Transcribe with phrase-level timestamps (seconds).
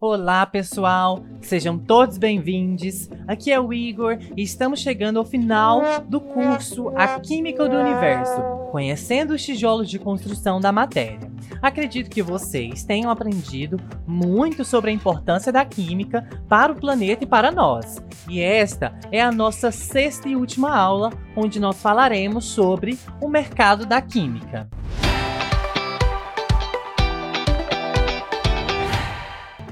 [0.00, 1.24] Olá, pessoal!
[1.42, 3.10] Sejam todos bem-vindos.
[3.26, 8.40] Aqui é o Igor e estamos chegando ao final do curso A Química do Universo,
[8.70, 11.28] conhecendo os tijolos de construção da matéria.
[11.60, 13.76] Acredito que vocês tenham aprendido
[14.06, 18.00] muito sobre a importância da química para o planeta e para nós.
[18.28, 23.84] E esta é a nossa sexta e última aula, onde nós falaremos sobre o mercado
[23.84, 24.70] da química.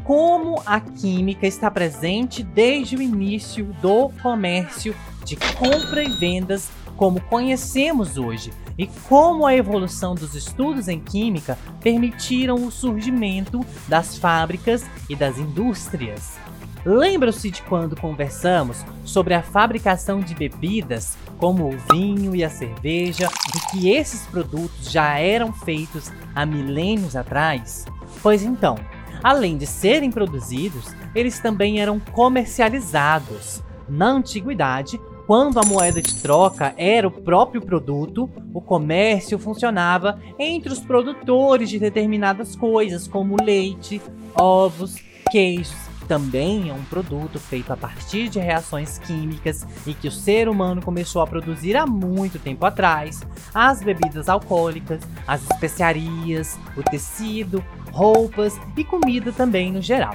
[0.06, 4.94] Como a química está presente desde o início do comércio
[5.24, 11.58] de compra e vendas como conhecemos hoje e como a evolução dos estudos em química
[11.80, 16.36] permitiram o surgimento das fábricas e das indústrias.
[16.84, 23.28] Lembram-se de quando conversamos sobre a fabricação de bebidas, como o vinho e a cerveja,
[23.56, 27.84] e que esses produtos já eram feitos há milênios atrás?
[28.22, 28.78] Pois então,
[29.22, 33.62] Além de serem produzidos, eles também eram comercializados.
[33.88, 40.72] Na antiguidade, quando a moeda de troca era o próprio produto, o comércio funcionava entre
[40.72, 44.00] os produtores de determinadas coisas, como leite,
[44.34, 44.96] ovos,
[45.30, 50.48] queijos também é um produto feito a partir de reações químicas e que o ser
[50.48, 53.22] humano começou a produzir há muito tempo atrás.
[53.52, 57.62] As bebidas alcoólicas, as especiarias, o tecido,
[57.96, 60.14] roupas e comida também no geral.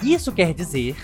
[0.00, 0.94] Isso quer dizer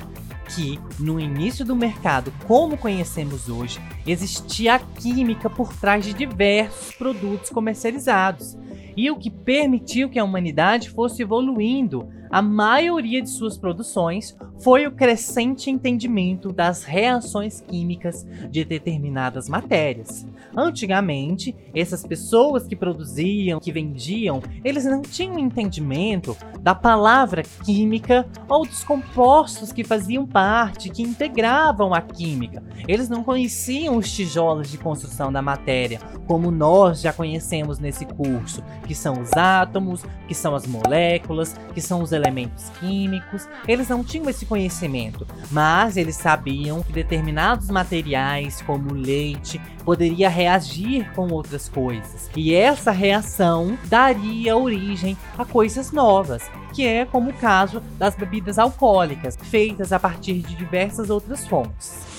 [0.54, 6.94] que, no início do mercado como conhecemos hoje, existia a química por trás de diversos
[6.94, 8.56] produtos comercializados,
[8.96, 14.86] e o que permitiu que a humanidade fosse evoluindo a maioria de suas produções foi
[14.86, 20.26] o crescente entendimento das reações químicas de determinadas matérias.
[20.56, 28.66] Antigamente, essas pessoas que produziam, que vendiam, eles não tinham entendimento da palavra química ou
[28.66, 32.62] dos compostos que faziam parte, que integravam a química.
[32.86, 38.62] Eles não conheciam os tijolos de construção da matéria, como nós já conhecemos nesse curso,
[38.86, 43.48] que são os átomos, que são as moléculas, que são os elementos químicos.
[43.66, 51.10] Eles não tinham esse conhecimento, mas eles sabiam que determinados materiais, como leite, poderia reagir
[51.14, 52.30] com outras coisas.
[52.36, 56.42] E essa reação daria origem a coisas novas,
[56.74, 62.09] que é como o caso das bebidas alcoólicas, feitas a partir de diversas outras fontes.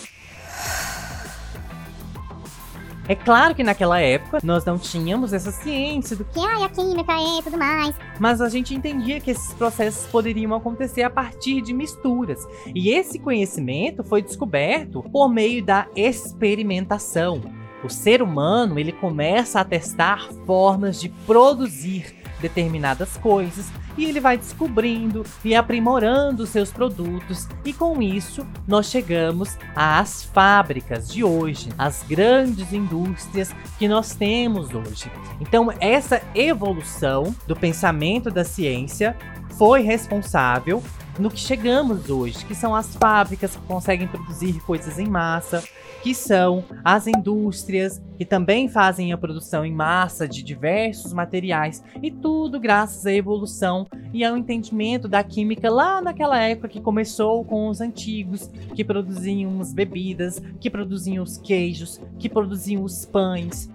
[3.11, 7.11] É claro que naquela época nós não tínhamos essa ciência do que ai, a química
[7.11, 7.93] é e tudo mais.
[8.17, 12.47] Mas a gente entendia que esses processos poderiam acontecer a partir de misturas.
[12.73, 17.41] E esse conhecimento foi descoberto por meio da experimentação.
[17.83, 24.37] O ser humano ele começa a testar formas de produzir determinadas coisas e ele vai
[24.37, 32.03] descobrindo e aprimorando seus produtos e com isso nós chegamos às fábricas de hoje, às
[32.03, 35.11] grandes indústrias que nós temos hoje.
[35.39, 39.15] Então essa evolução do pensamento da ciência
[39.57, 40.81] foi responsável
[41.19, 45.63] no que chegamos hoje, que são as fábricas que conseguem produzir coisas em massa,
[46.01, 52.09] que são as indústrias que também fazem a produção em massa de diversos materiais, e
[52.09, 57.67] tudo graças à evolução e ao entendimento da química lá naquela época que começou com
[57.67, 63.69] os antigos, que produziam as bebidas, que produziam os queijos, que produziam os pães.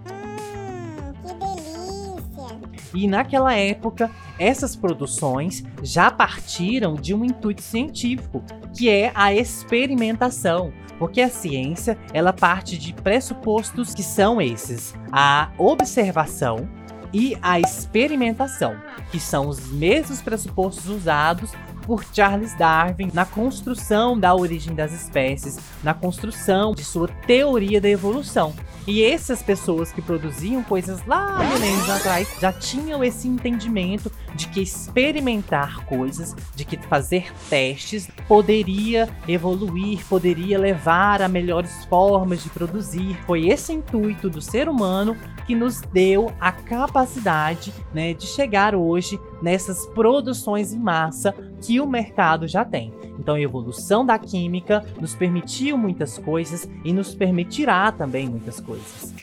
[2.93, 4.09] E naquela época,
[4.39, 8.43] essas produções já partiram de um intuito científico,
[8.75, 15.51] que é a experimentação, porque a ciência ela parte de pressupostos que são esses: a
[15.57, 16.67] observação
[17.13, 18.75] e a experimentação,
[19.11, 21.51] que são os mesmos pressupostos usados
[21.87, 27.87] por Charles Darwin na construção da origem das espécies, na construção de sua teoria da
[27.87, 28.53] evolução.
[28.85, 34.61] E essas pessoas que produziam coisas lá milênios atrás já tinham esse entendimento de que
[34.61, 43.17] experimentar coisas, de que fazer testes poderia evoluir, poderia levar a melhores formas de produzir.
[43.25, 45.17] Foi esse intuito do ser humano
[45.47, 51.87] que nos deu a capacidade né, de chegar hoje nessas produções em massa que o
[51.87, 52.93] mercado já tem.
[53.17, 59.15] Então, a evolução da química nos permitiu muitas coisas e nos permitirá também muitas coisas.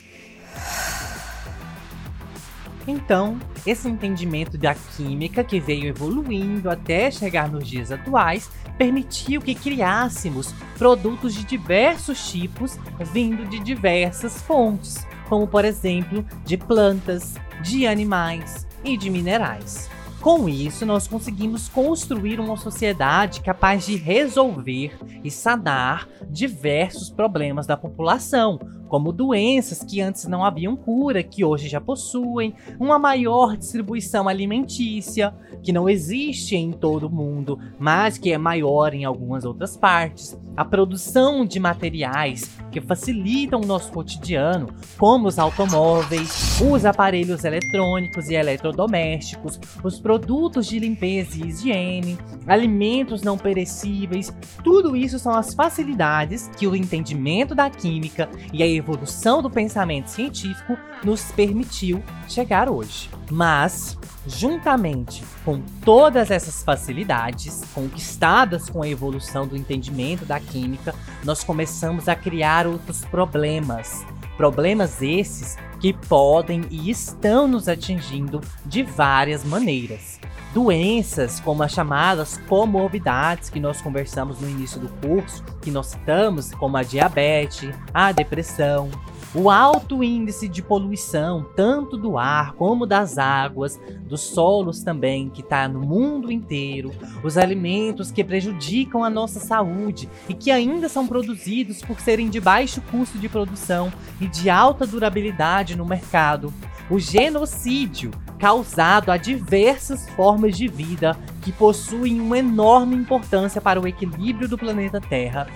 [2.87, 9.55] Então, esse entendimento da química que veio evoluindo até chegar nos dias atuais permitiu que
[9.55, 12.77] criássemos produtos de diversos tipos
[13.11, 19.89] vindo de diversas fontes, como por exemplo de plantas, de animais e de minerais.
[20.21, 27.77] Com isso, nós conseguimos construir uma sociedade capaz de resolver e sanar diversos problemas da
[27.77, 28.59] população,
[28.95, 35.35] como doenças que antes não haviam cura, que hoje já possuem, uma maior distribuição alimentícia,
[35.61, 40.39] que não existe em todo o mundo, mas que é maior em algumas outras partes,
[40.55, 44.67] a produção de materiais que facilitam o nosso cotidiano,
[44.97, 52.17] como os automóveis, os aparelhos eletrônicos e eletrodomésticos, os produtos de limpeza e higiene,
[52.47, 54.33] alimentos não perecíveis,
[54.63, 60.07] tudo isso são as facilidades que o entendimento da química e a evolução do pensamento
[60.07, 63.09] científico nos permitiu chegar hoje.
[63.31, 63.97] Mas,
[64.27, 70.93] juntamente com todas essas facilidades conquistadas com a evolução do entendimento da química,
[71.23, 74.05] nós começamos a criar outros problemas.
[74.37, 80.19] Problemas esses que podem e estão nos atingindo de várias maneiras.
[80.55, 86.53] Doenças como as chamadas comorbidades que nós conversamos no início do curso, que nós citamos,
[86.53, 88.89] como a diabetes, a depressão,
[89.33, 95.41] o alto índice de poluição, tanto do ar como das águas, dos solos também, que
[95.41, 101.05] está no mundo inteiro, os alimentos que prejudicam a nossa saúde e que ainda são
[101.05, 103.91] produzidos por serem de baixo custo de produção
[104.21, 106.53] e de alta durabilidade no mercado,
[106.89, 108.09] o genocídio
[108.39, 114.57] causado a diversas formas de vida que possuem uma enorme importância para o equilíbrio do
[114.57, 115.47] planeta Terra.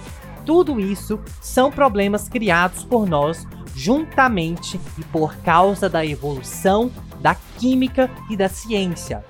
[0.45, 6.91] Tudo isso são problemas criados por nós juntamente e por causa da evolução
[7.21, 9.23] da química e da ciência.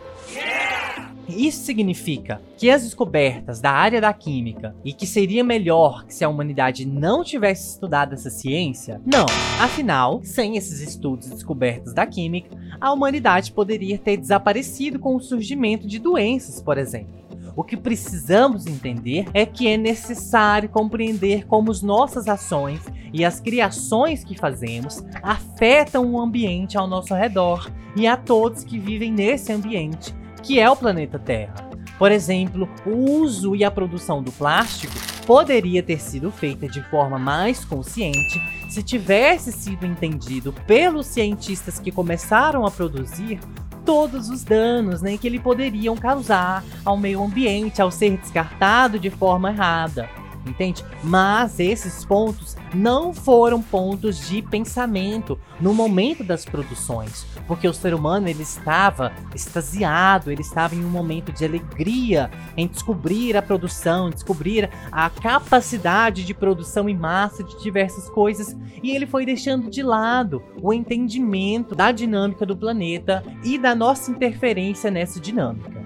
[1.30, 6.30] Isso significa que as descobertas da área da química e que seria melhor se a
[6.30, 9.02] humanidade não tivesse estudado essa ciência?
[9.06, 9.26] Não.
[9.60, 12.50] Afinal, sem esses estudos e descobertas da química,
[12.80, 17.20] a humanidade poderia ter desaparecido com o surgimento de doenças, por exemplo.
[17.56, 22.80] O que precisamos entender é que é necessário compreender como as nossas ações
[23.12, 28.80] e as criações que fazemos afetam o ambiente ao nosso redor e a todos que
[28.80, 30.14] vivem nesse ambiente,
[30.44, 31.70] que é o planeta Terra.
[31.98, 34.94] Por exemplo, o uso e a produção do plástico
[35.26, 41.92] poderia ter sido feita de forma mais consciente se tivesse sido entendido pelos cientistas que
[41.92, 43.40] começaram a produzir
[43.86, 49.10] todos os danos né, que ele poderiam causar ao meio ambiente ao ser descartado de
[49.10, 50.10] forma errada
[50.50, 50.84] entende?
[51.04, 57.94] Mas esses pontos não foram pontos de pensamento no momento das produções, porque o ser
[57.94, 64.10] humano ele estava extasiado, ele estava em um momento de alegria em descobrir a produção,
[64.10, 69.84] descobrir a capacidade de produção em massa de diversas coisas, e ele foi deixando de
[69.84, 75.80] lado o entendimento da dinâmica do planeta e da nossa interferência nessa dinâmica.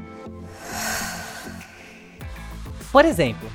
[2.91, 3.49] Por exemplo,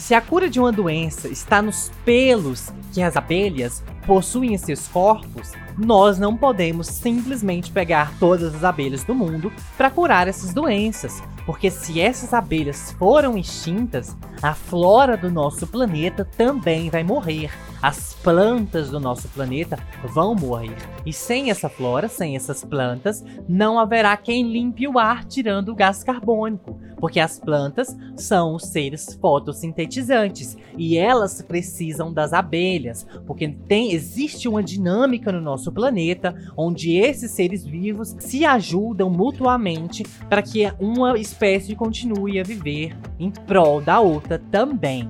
[0.00, 4.88] se a cura de uma doença está nos pelos que as abelhas possuem em seus
[4.88, 11.22] corpos, nós não podemos simplesmente pegar todas as abelhas do mundo para curar essas doenças,
[11.44, 17.50] porque se essas abelhas foram extintas, a flora do nosso planeta também vai morrer.
[17.82, 20.76] As plantas do nosso planeta vão morrer.
[21.04, 25.74] E sem essa flora, sem essas plantas, não haverá quem limpe o ar tirando o
[25.74, 33.48] gás carbônico porque as plantas são os seres fotossintetizantes e elas precisam das abelhas, porque
[33.66, 40.42] tem existe uma dinâmica no nosso planeta onde esses seres vivos se ajudam mutuamente para
[40.42, 45.08] que uma espécie continue a viver em prol da outra também.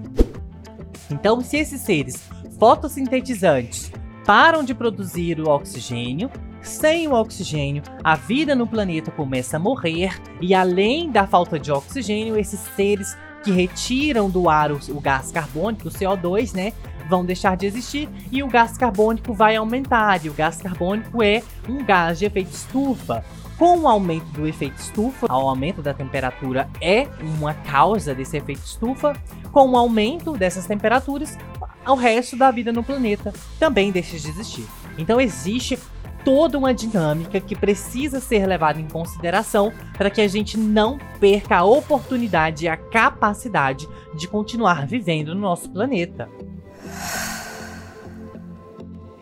[1.10, 2.28] Então, se esses seres
[2.58, 3.90] fotossintetizantes
[4.24, 6.30] param de produzir o oxigênio,
[6.62, 11.72] sem o oxigênio, a vida no planeta começa a morrer, e além da falta de
[11.72, 16.72] oxigênio, esses seres que retiram do ar o, o gás carbônico, o CO2, né,
[17.10, 20.24] vão deixar de existir e o gás carbônico vai aumentar.
[20.24, 23.24] E o gás carbônico é um gás de efeito estufa.
[23.58, 28.62] Com o aumento do efeito estufa, o aumento da temperatura é uma causa desse efeito
[28.64, 29.14] estufa.
[29.52, 31.36] Com o aumento dessas temperaturas,
[31.86, 34.66] o resto da vida no planeta também deixa de existir.
[34.96, 35.78] Então existe
[36.24, 41.58] toda uma dinâmica que precisa ser levada em consideração para que a gente não perca
[41.58, 46.28] a oportunidade e a capacidade de continuar vivendo no nosso planeta.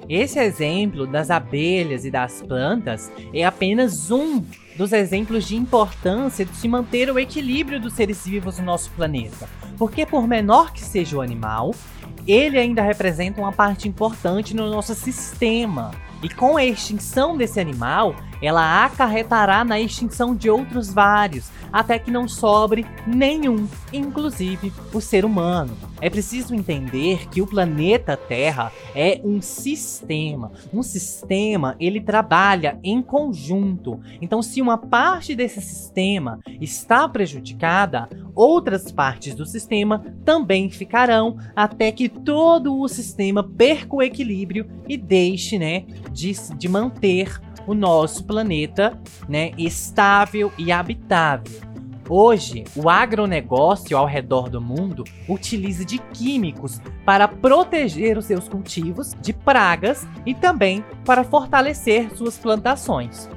[0.09, 4.43] Esse exemplo das abelhas e das plantas é apenas um
[4.75, 9.47] dos exemplos de importância de se manter o equilíbrio dos seres vivos no nosso planeta.
[9.77, 11.75] Porque, por menor que seja o animal,
[12.27, 15.91] ele ainda representa uma parte importante no nosso sistema
[16.23, 22.11] E com a extinção desse animal, ela acarretará na extinção de outros vários, até que
[22.11, 25.77] não sobre nenhum, inclusive o ser humano.
[26.01, 30.53] É preciso entender que o planeta Terra é um sistema.
[30.73, 34.01] Um sistema, ele trabalha em conjunto.
[34.21, 41.91] Então, se uma parte desse sistema está prejudicada, outras partes do sistema também ficarão até
[41.91, 48.25] que todo o sistema perca o equilíbrio e deixe, né, de, de manter o nosso
[48.25, 48.99] planeta,
[49.29, 51.61] né, estável e habitável.
[52.09, 59.15] Hoje, o agronegócio ao redor do mundo utiliza de químicos para proteger os seus cultivos
[59.21, 63.29] de pragas e também para fortalecer suas plantações.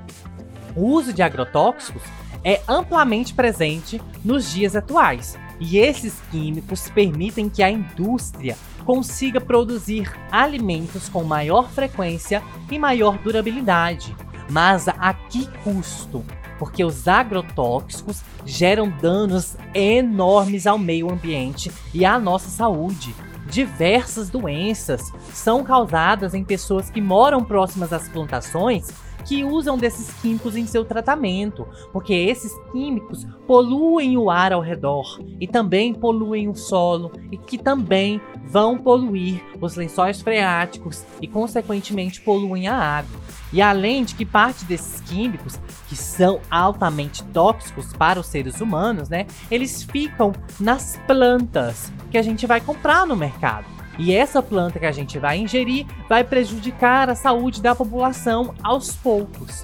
[0.77, 2.01] O uso de agrotóxicos
[2.41, 10.11] é amplamente presente nos dias atuais, e esses químicos permitem que a indústria consiga produzir
[10.31, 14.13] alimentos com maior frequência e maior durabilidade.
[14.49, 16.25] Mas a que custo?
[16.61, 23.15] porque os agrotóxicos geram danos enormes ao meio ambiente e à nossa saúde.
[23.49, 28.91] Diversas doenças são causadas em pessoas que moram próximas às plantações
[29.25, 35.19] que usam desses químicos em seu tratamento, porque esses químicos poluem o ar ao redor
[35.39, 42.21] e também poluem o solo e que também vão poluir os lençóis freáticos e consequentemente
[42.21, 43.19] poluem a água.
[43.53, 49.09] E além de que parte desses químicos, que são altamente tóxicos para os seres humanos,
[49.09, 53.80] né, eles ficam nas plantas que a gente vai comprar no mercado.
[53.97, 58.93] E essa planta que a gente vai ingerir vai prejudicar a saúde da população aos
[58.93, 59.63] poucos.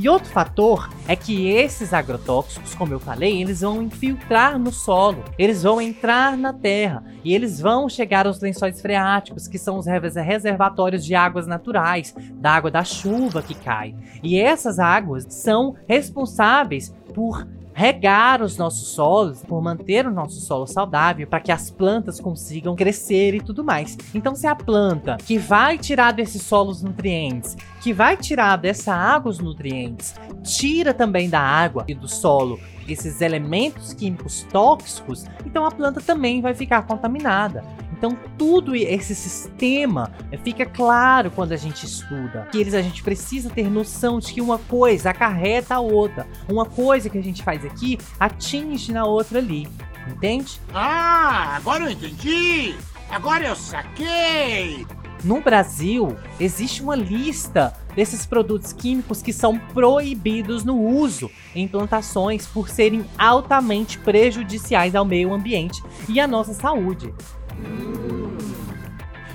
[0.00, 5.24] E outro fator é que esses agrotóxicos, como eu falei, eles vão infiltrar no solo,
[5.36, 9.86] eles vão entrar na terra e eles vão chegar aos lençóis freáticos, que são os
[9.86, 13.92] reservatórios de águas naturais, da água da chuva que cai.
[14.22, 17.44] E essas águas são responsáveis por
[17.78, 22.74] regar os nossos solos, por manter o nosso solo saudável, para que as plantas consigam
[22.74, 23.96] crescer e tudo mais.
[24.12, 29.30] Então, se a planta que vai tirar desses solos nutrientes, que vai tirar dessa água
[29.30, 32.58] os nutrientes, tira também da água e do solo
[32.92, 37.64] esses elementos químicos tóxicos, então a planta também vai ficar contaminada.
[37.98, 40.12] Então, tudo esse sistema
[40.44, 42.46] fica claro quando a gente estuda.
[42.52, 46.24] Que eles a gente precisa ter noção de que uma coisa acarreta a outra.
[46.48, 49.66] Uma coisa que a gente faz aqui atinge na outra ali.
[50.06, 50.60] Entende?
[50.72, 52.76] Ah, agora eu entendi!
[53.10, 54.86] Agora eu saquei!
[55.24, 62.46] No Brasil, existe uma lista desses produtos químicos que são proibidos no uso em plantações
[62.46, 67.12] por serem altamente prejudiciais ao meio ambiente e à nossa saúde.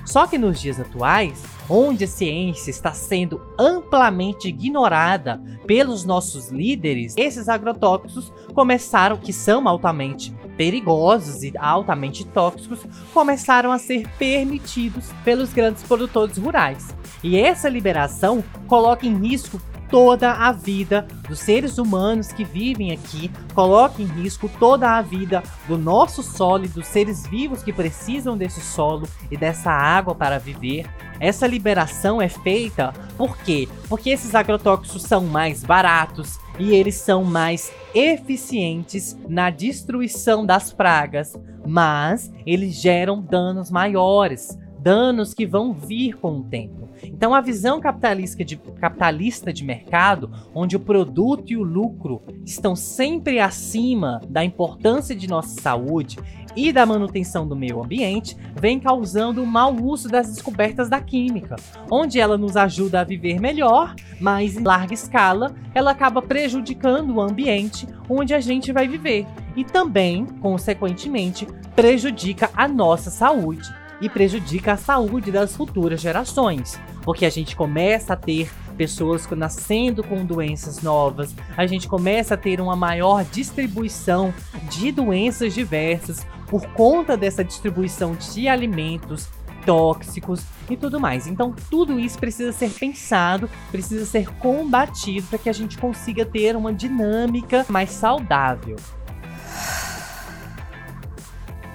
[0.06, 7.16] Só que nos dias atuais, onde a ciência está sendo amplamente ignorada pelos nossos líderes,
[7.18, 15.54] esses agrotóxicos começaram, que são altamente perigosos e altamente tóxicos, começaram a ser permitidos pelos
[15.54, 16.94] grandes produtores rurais.
[17.24, 19.60] E essa liberação coloca em risco
[19.94, 25.44] toda a vida dos seres humanos que vivem aqui, coloca em risco toda a vida
[25.68, 30.40] do nosso solo e dos seres vivos que precisam desse solo e dessa água para
[30.40, 30.90] viver.
[31.20, 33.70] Essa liberação é feita por quê?
[33.88, 41.38] Porque esses agrotóxicos são mais baratos e eles são mais eficientes na destruição das pragas,
[41.68, 46.90] mas eles geram danos maiores, danos que vão vir com o tempo.
[47.02, 52.76] Então, a visão capitalista de, capitalista de mercado, onde o produto e o lucro estão
[52.76, 56.18] sempre acima da importância de nossa saúde
[56.56, 61.56] e da manutenção do meio ambiente, vem causando o mau uso das descobertas da química,
[61.90, 67.22] onde ela nos ajuda a viver melhor, mas em larga escala, ela acaba prejudicando o
[67.22, 69.26] ambiente onde a gente vai viver
[69.56, 77.26] e também, consequentemente, prejudica a nossa saúde e prejudica a saúde das futuras gerações, porque
[77.26, 82.60] a gente começa a ter pessoas nascendo com doenças novas, a gente começa a ter
[82.60, 84.34] uma maior distribuição
[84.70, 89.30] de doenças diversas por conta dessa distribuição de alimentos
[89.66, 91.26] tóxicos e tudo mais.
[91.26, 96.58] Então, tudo isso precisa ser pensado, precisa ser combatido para que a gente consiga ter
[96.58, 98.76] uma dinâmica mais saudável.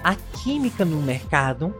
[0.03, 1.73] A química no mercado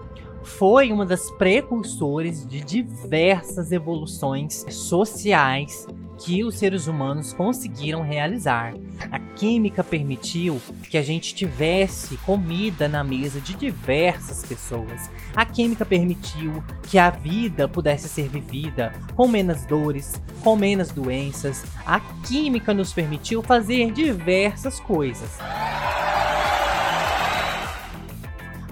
[0.50, 5.88] foi uma das precursores de diversas evoluções sociais
[6.18, 8.74] que os seres humanos conseguiram realizar.
[9.10, 15.10] A química permitiu que a gente tivesse comida na mesa de diversas pessoas.
[15.34, 21.63] A química permitiu que a vida pudesse ser vivida com menos dores, com menos doenças.
[21.86, 25.38] A química nos permitiu fazer diversas coisas.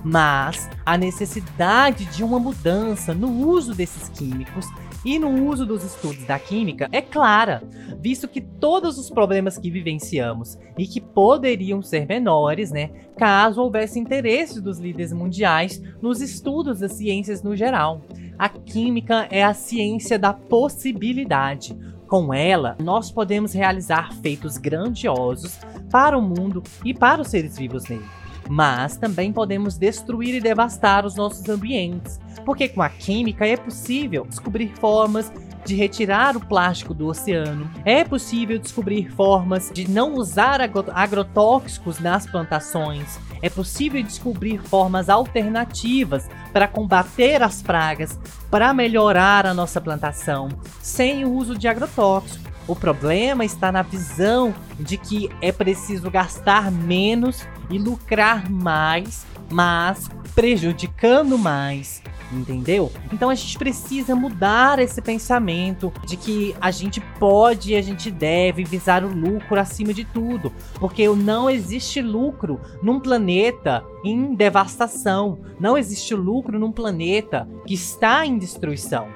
[0.03, 4.65] Mas a necessidade de uma mudança no uso desses químicos
[5.03, 7.63] e no uso dos estudos da química é clara,
[7.99, 13.99] visto que todos os problemas que vivenciamos e que poderiam ser menores, né, caso houvesse
[13.99, 18.01] interesse dos líderes mundiais nos estudos das ciências no geral.
[18.37, 21.77] A química é a ciência da possibilidade.
[22.07, 25.57] Com ela, nós podemos realizar feitos grandiosos
[25.91, 28.05] para o mundo e para os seres vivos nele
[28.49, 34.25] mas também podemos destruir e devastar os nossos ambientes, porque com a química é possível
[34.25, 35.31] descobrir formas
[35.65, 42.25] de retirar o plástico do oceano, é possível descobrir formas de não usar agrotóxicos nas
[42.25, 48.17] plantações, é possível descobrir formas alternativas para combater as pragas,
[48.49, 50.47] para melhorar a nossa plantação,
[50.81, 52.47] sem o uso de agrotóxicos.
[52.65, 60.09] O problema está na visão de que é preciso gastar menos e lucrar mais, mas
[60.35, 62.01] prejudicando mais.
[62.31, 62.91] Entendeu?
[63.13, 68.11] Então a gente precisa mudar esse pensamento de que a gente pode e a gente
[68.11, 75.39] deve visar o lucro acima de tudo, porque não existe lucro num planeta em devastação,
[75.57, 79.07] não existe lucro num planeta que está em destruição.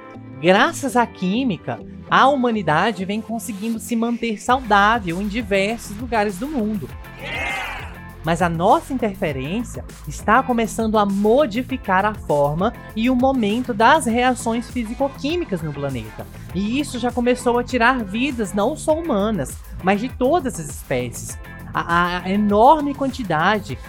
[0.41, 1.79] Graças à química,
[2.09, 6.89] a humanidade vem conseguindo se manter saudável em diversos lugares do mundo.
[8.23, 14.69] Mas a nossa interferência está começando a modificar a forma e o momento das reações
[14.69, 16.25] físico-químicas no planeta.
[16.53, 21.37] E isso já começou a tirar vidas não só humanas, mas de todas as espécies.
[21.73, 23.79] A, a enorme quantidade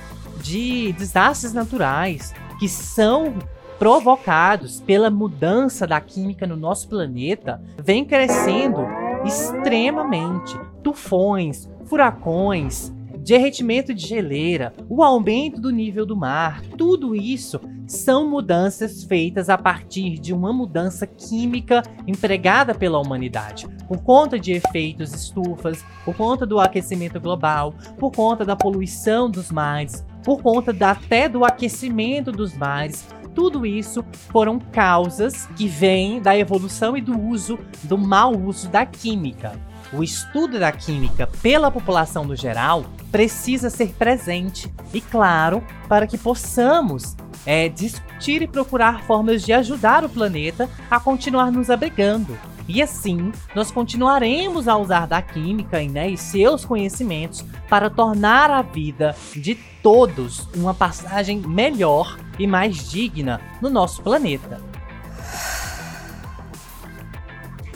[0.40, 3.34] de desastres naturais que são
[3.78, 8.86] provocados pela mudança da química no nosso planeta vem crescendo
[9.24, 10.58] extremamente.
[10.84, 19.04] Tufões, furacões, derretimento de geleira, o aumento do nível do mar, tudo isso são mudanças
[19.04, 25.84] feitas a partir de uma mudança química empregada pela humanidade, por conta de efeitos estufas,
[26.04, 31.28] por conta do aquecimento global, por conta da poluição dos mares, por conta da, até
[31.28, 37.58] do aquecimento dos mares, tudo isso foram causas que vêm da evolução e do uso,
[37.84, 39.58] do mau uso da química.
[39.92, 46.16] O estudo da química pela população no geral precisa ser presente e claro para que
[46.16, 52.38] possamos é, discutir e procurar formas de ajudar o planeta a continuar nos abrigando.
[52.66, 58.62] E assim, nós continuaremos a usar da química né, e seus conhecimentos para tornar a
[58.62, 64.60] vida de todos uma passagem melhor e mais digna no nosso planeta.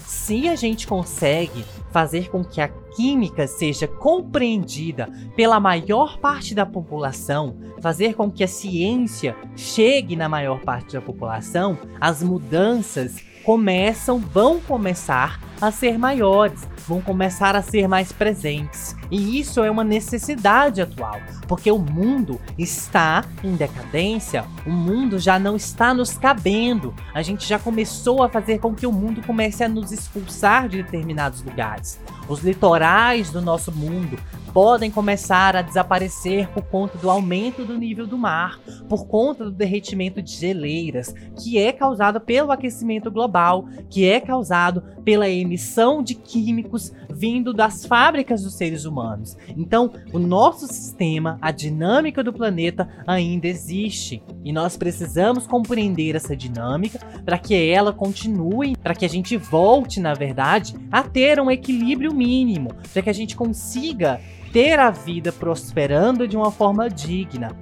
[0.07, 6.67] Se a gente consegue fazer com que a química seja compreendida pela maior parte da
[6.67, 13.17] população, fazer com que a ciência chegue na maior parte da população, as mudanças
[13.47, 18.97] começam, vão começar a ser maiores, vão começar a ser mais presentes.
[19.09, 25.39] E isso é uma necessidade atual, porque o mundo está em decadência, o mundo já
[25.39, 26.93] não está nos cabendo.
[27.15, 30.83] A gente já começou a fazer com que o mundo comece a nos expulsar de
[30.83, 32.01] determinados lugares.
[32.29, 34.19] Os litorais do nosso mundo
[34.57, 39.51] podem começar a desaparecer por conta do aumento do nível do mar, por conta do
[39.51, 46.17] derretimento de geleiras, que é causado pelo aquecimento global, que é causado pela emissão de
[46.17, 49.37] químicos vindo das fábricas dos seres humanos.
[49.57, 56.37] Então, o nosso sistema, a dinâmica do planeta ainda existe e nós precisamos compreender essa
[56.37, 61.53] dinâmica para que ela continue, para que a gente volte, na verdade, a ter um
[61.53, 64.21] equilíbrio mínimo, para que a gente consiga
[64.53, 67.57] ter a vida prosperando de uma forma digna.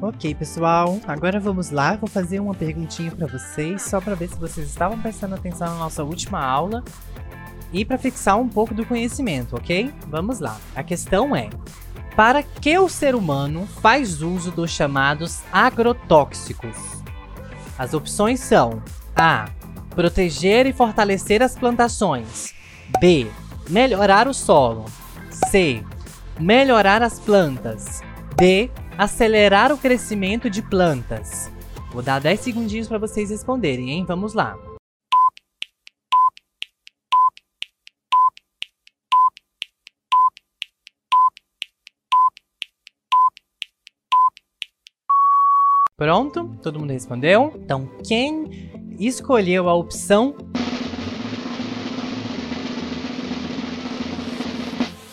[0.00, 1.96] Ok, pessoal, agora vamos lá.
[1.96, 5.74] Vou fazer uma perguntinha para vocês, só para ver se vocês estavam prestando atenção na
[5.74, 6.84] nossa última aula
[7.72, 9.92] e para fixar um pouco do conhecimento, ok?
[10.06, 10.56] Vamos lá.
[10.74, 11.50] A questão é:
[12.14, 16.76] para que o ser humano faz uso dos chamados agrotóxicos?
[17.76, 18.82] As opções são:
[19.16, 19.50] A.
[19.90, 22.54] Proteger e fortalecer as plantações.
[23.00, 23.26] B
[23.68, 24.86] melhorar o solo.
[25.30, 25.82] C.
[26.40, 28.00] Melhorar as plantas.
[28.36, 31.50] D acelerar o crescimento de plantas?
[31.92, 34.04] Vou dar 10 segundinhos para vocês responderem, hein?
[34.04, 34.58] Vamos lá.
[45.96, 46.56] Pronto?
[46.62, 47.52] Todo mundo respondeu?
[47.56, 50.36] Então, quem escolheu a opção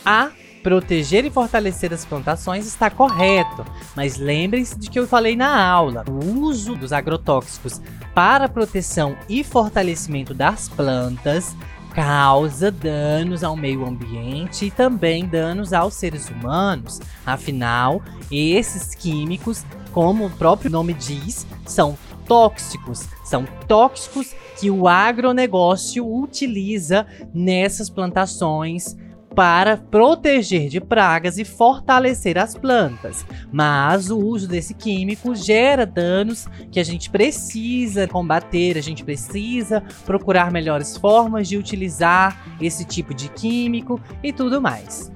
[0.05, 0.31] A
[0.65, 3.63] proteger e fortalecer as plantações está correto,
[3.95, 7.79] mas lembrem-se de que eu falei na aula: o uso dos agrotóxicos
[8.15, 11.55] para proteção e fortalecimento das plantas
[11.93, 16.99] causa danos ao meio ambiente e também danos aos seres humanos.
[17.23, 18.01] Afinal,
[18.31, 21.95] esses químicos, como o próprio nome diz, são
[22.27, 23.07] tóxicos.
[23.23, 28.97] São tóxicos que o agronegócio utiliza nessas plantações
[29.35, 33.25] para proteger de pragas e fortalecer as plantas.
[33.51, 39.83] Mas o uso desse químico gera danos que a gente precisa combater, a gente precisa
[40.05, 45.11] procurar melhores formas de utilizar esse tipo de químico e tudo mais.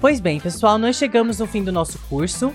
[0.00, 2.52] Pois bem, pessoal, nós chegamos no fim do nosso curso.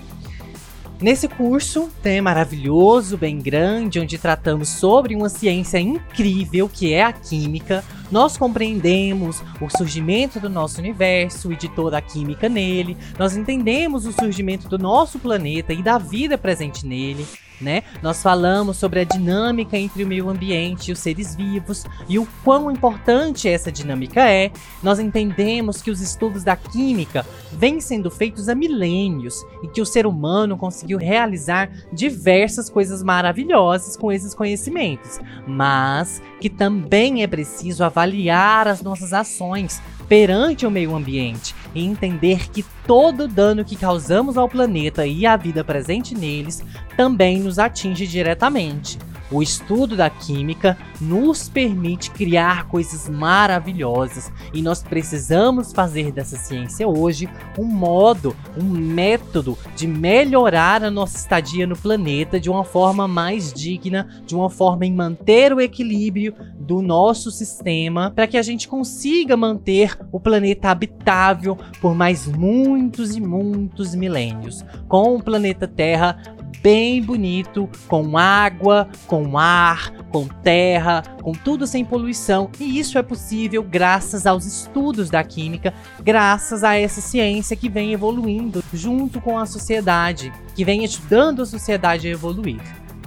[1.00, 7.10] Nesse curso, tem maravilhoso, bem grande, onde tratamos sobre uma ciência incrível que é a
[7.10, 7.82] química,
[8.12, 14.04] nós compreendemos o surgimento do nosso universo e de toda a química nele, nós entendemos
[14.04, 17.26] o surgimento do nosso planeta e da vida presente nele,
[17.60, 17.82] né?
[18.02, 22.26] Nós falamos sobre a dinâmica entre o meio ambiente e os seres vivos e o
[22.44, 24.50] quão importante essa dinâmica é.
[24.82, 29.86] Nós entendemos que os estudos da química vêm sendo feitos há milênios e que o
[29.86, 37.84] ser humano conseguiu realizar diversas coisas maravilhosas com esses conhecimentos, mas que também é preciso
[37.84, 44.36] avaliar as nossas ações perante o meio ambiente e entender que todo dano que causamos
[44.36, 46.64] ao planeta e à vida presente neles
[46.96, 48.98] também nos atinge diretamente.
[49.32, 56.88] O estudo da química nos permite criar coisas maravilhosas e nós precisamos fazer dessa ciência
[56.88, 63.06] hoje um modo, um método de melhorar a nossa estadia no planeta de uma forma
[63.06, 68.42] mais digna, de uma forma em manter o equilíbrio do nosso sistema para que a
[68.42, 75.68] gente consiga manter o planeta habitável por mais muitos e muitos milênios, com o planeta
[75.68, 76.20] Terra
[76.62, 82.50] bem bonito, com água, com ar, com terra, com tudo sem poluição.
[82.58, 87.92] E isso é possível graças aos estudos da química, graças a essa ciência que vem
[87.92, 92.60] evoluindo junto com a sociedade, que vem ajudando a sociedade a evoluir.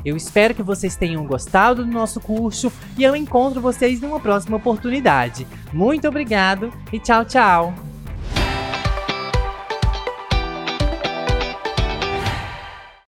[0.06, 4.58] Eu espero que vocês tenham gostado do nosso curso e eu encontro vocês numa próxima
[4.58, 5.48] oportunidade.
[5.72, 7.93] Muito obrigado e tchau, tchau!